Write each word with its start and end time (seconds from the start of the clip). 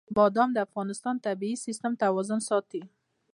بادام 0.17 0.49
د 0.53 0.57
افغانستان 0.67 1.15
د 1.17 1.23
طبعي 1.25 1.53
سیسټم 1.65 1.91
توازن 2.03 2.39
ساتي. 2.49 2.81